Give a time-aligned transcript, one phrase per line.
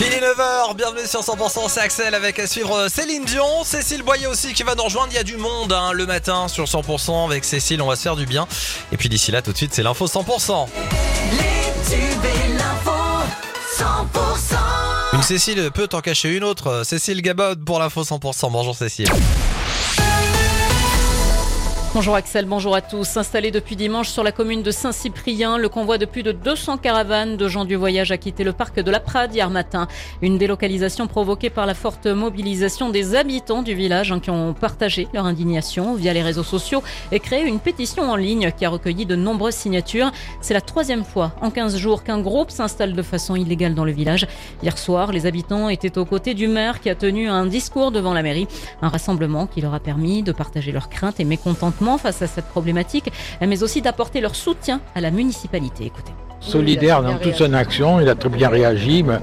[0.00, 4.26] Il est 9h, bienvenue sur 100%, c'est Axel avec à suivre Céline Dion, Cécile Boyer
[4.26, 7.24] aussi qui va nous rejoindre, il y a du monde hein, le matin sur 100%
[7.24, 8.46] avec Cécile, on va se faire du bien.
[8.92, 10.66] Et puis d'ici là tout de suite c'est l'info 100%.
[15.14, 19.08] Une Cécile peut en cacher une autre, Cécile Gabod pour l'info 100%, bonjour Cécile.
[21.94, 23.16] Bonjour Axel, bonjour à tous.
[23.16, 27.36] Installé depuis dimanche sur la commune de Saint-Cyprien, le convoi de plus de 200 caravanes
[27.36, 29.86] de gens du voyage a quitté le parc de la Prade hier matin.
[30.20, 35.06] Une délocalisation provoquée par la forte mobilisation des habitants du village hein, qui ont partagé
[35.14, 39.06] leur indignation via les réseaux sociaux et créé une pétition en ligne qui a recueilli
[39.06, 40.10] de nombreuses signatures.
[40.40, 43.92] C'est la troisième fois en 15 jours qu'un groupe s'installe de façon illégale dans le
[43.92, 44.26] village.
[44.64, 48.14] Hier soir, les habitants étaient aux côtés du maire qui a tenu un discours devant
[48.14, 48.48] la mairie,
[48.82, 51.24] un rassemblement qui leur a permis de partager leurs craintes et
[51.98, 55.86] face à cette problématique, mais aussi d'apporter leur soutien à la municipalité.
[55.86, 56.12] Écoutez.
[56.40, 59.02] Solidaire dans toute son action, il a très bien réagi.
[59.02, 59.18] Mais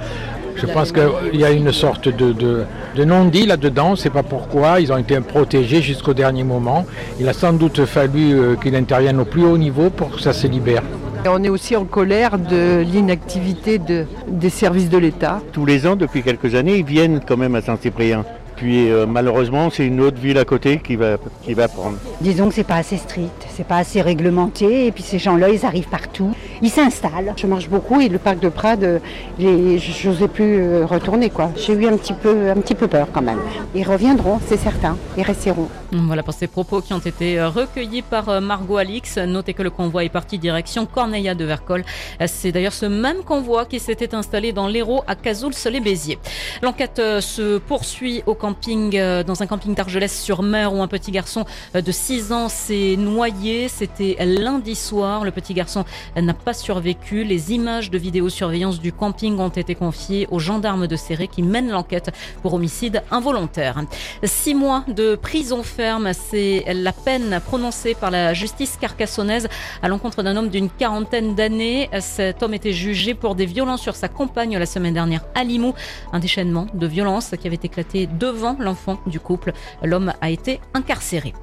[0.55, 4.91] je pense qu'il y a une sorte de, de, non-dit là-dedans, sait pas pourquoi, ils
[4.91, 6.85] ont été protégés jusqu'au dernier moment.
[7.19, 10.33] Il a sans doute fallu euh, qu'il intervienne au plus haut niveau pour que ça
[10.33, 10.83] se libère.
[11.25, 15.41] on est aussi en colère de l'inactivité de, des services de l'État.
[15.51, 18.25] Tous les ans, depuis quelques années, ils viennent quand même à Saint-Cyprien.
[18.61, 21.97] Puis euh, malheureusement, c'est une autre ville à côté qui va, prendre.
[22.21, 25.65] Disons que c'est pas assez strict, c'est pas assez réglementé, et puis ces gens-là, ils
[25.65, 27.33] arrivent partout, ils s'installent.
[27.37, 29.01] Je marche beaucoup et le parc de Prades,
[29.39, 31.31] je n'osais plus euh, retourner.
[31.55, 33.39] J'ai eu un petit peu, un petit peu peur quand même.
[33.73, 35.67] Ils reviendront, c'est certain, ils resteront.
[35.91, 39.17] Voilà pour ces propos qui ont été euh, recueillis par Margot Alix.
[39.17, 41.83] Notez que le convoi est parti direction Corneilla de Vercol.
[42.27, 46.19] C'est d'ailleurs ce même convoi qui s'était installé dans l'Hérault à Cazouls-les-Béziers.
[46.61, 51.81] L'enquête se poursuit au camp euh, dans un camping d'Argelès-sur-Mer où un petit garçon euh,
[51.81, 53.67] de 6 ans s'est noyé.
[53.67, 55.25] C'était lundi soir.
[55.25, 57.23] Le petit garçon n'a pas survécu.
[57.23, 61.71] Les images de vidéosurveillance du camping ont été confiées aux gendarmes de Serré qui mènent
[61.71, 63.81] l'enquête pour homicide involontaire.
[64.23, 65.80] Six mois de prison ferme,
[66.13, 69.47] c'est la peine prononcée par la justice carcassonnaise
[69.81, 71.89] à l'encontre d'un homme d'une quarantaine d'années.
[71.99, 75.73] Cet homme était jugé pour des violences sur sa compagne la semaine dernière à Limoux.
[76.13, 79.53] Un déchaînement de violence qui avait éclaté devant l'enfant du couple.
[79.83, 81.33] L'homme a été incarcéré.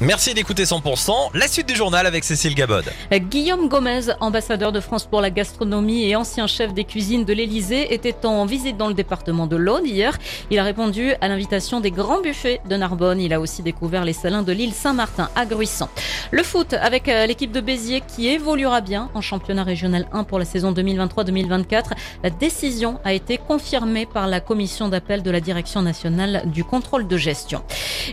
[0.00, 1.30] Merci d'écouter 100%.
[1.34, 2.84] La suite du journal avec Cécile Gabod.
[3.12, 7.94] Guillaume Gomez, ambassadeur de France pour la gastronomie et ancien chef des cuisines de l'Elysée,
[7.94, 10.18] était en visite dans le département de l'Aude hier.
[10.50, 13.20] Il a répondu à l'invitation des grands buffets de Narbonne.
[13.20, 15.88] Il a aussi découvert les salins de l'île Saint-Martin à Gruissant.
[16.32, 20.38] Le foot avec euh, l'équipe de Béziers qui évoluera bien en championnat régional 1 pour
[20.38, 21.84] la saison 2023-2024.
[22.24, 27.06] La décision a été confirmée par la commission d'appel de la direction nationale du contrôle
[27.06, 27.62] de gestion.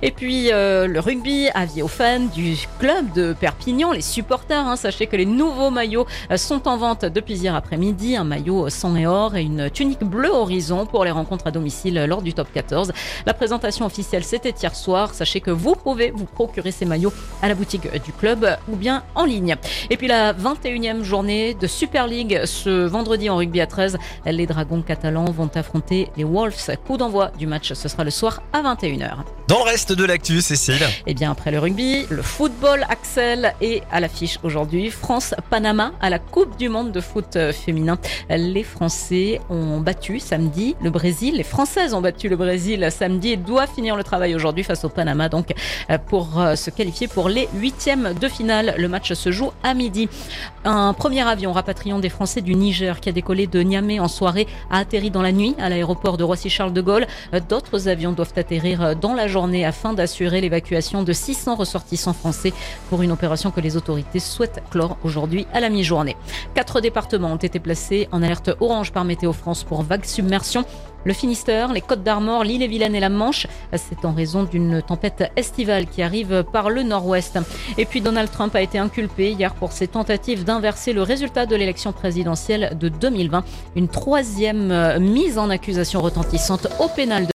[0.01, 4.67] Et puis euh, le rugby a aux fans du club de Perpignan, les supporters.
[4.67, 8.15] Hein, sachez que les nouveaux maillots euh, sont en vente depuis hier après-midi.
[8.15, 12.05] Un maillot sang et or et une tunique bleu horizon pour les rencontres à domicile
[12.05, 12.91] lors du top 14.
[13.25, 15.13] La présentation officielle, c'était hier soir.
[15.13, 19.03] Sachez que vous pouvez vous procurer ces maillots à la boutique du club ou bien
[19.15, 19.55] en ligne.
[19.89, 23.97] Et puis la 21e journée de Super League ce vendredi en rugby à 13.
[24.25, 26.77] Les Dragons catalans vont affronter les Wolves.
[26.85, 29.09] Coup d'envoi du match, ce sera le soir à 21h.
[29.47, 30.83] Dans le reste de l'actu, Cécile?
[30.83, 36.09] Et eh bien après le rugby, le football, Axel, et à l'affiche aujourd'hui, France-Panama à
[36.09, 37.97] la Coupe du Monde de foot euh, féminin.
[38.29, 41.35] Les Français ont battu samedi le Brésil.
[41.35, 44.89] Les Françaises ont battu le Brésil samedi et doivent finir le travail aujourd'hui face au
[44.89, 45.53] Panama, donc
[45.89, 48.75] euh, pour euh, se qualifier pour les huitièmes de finale.
[48.77, 50.07] Le match se joue à midi.
[50.63, 54.47] Un premier avion rapatriant des Français du Niger qui a décollé de Niamey en soirée
[54.71, 57.07] a atterri dans la nuit à l'aéroport de Roissy-Charles de Gaulle.
[57.49, 62.53] D'autres avions doivent atterrir dans la journée afin d'assurer l'évacuation de 600 ressortissants français
[62.89, 66.15] pour une opération que les autorités souhaitent clore aujourd'hui à la mi-journée.
[66.53, 70.65] Quatre départements ont été placés en alerte orange par Météo France pour vague submersion.
[71.05, 75.87] Le Finistère, les Côtes d'Armor, l'île-et-Vilaine et la Manche, c'est en raison d'une tempête estivale
[75.87, 77.39] qui arrive par le nord-ouest.
[77.77, 81.55] Et puis Donald Trump a été inculpé hier pour ses tentatives d'inverser le résultat de
[81.55, 83.45] l'élection présidentielle de 2020.
[83.77, 87.27] Une troisième mise en accusation retentissante au pénal